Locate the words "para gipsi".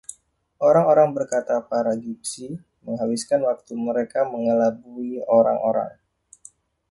1.69-2.47